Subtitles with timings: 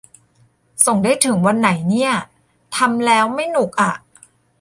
[0.85, 2.11] ส่งได้ถึงวันไหนเนี่ย
[2.75, 3.91] ทำแล้วไม่หนุกอ่ะ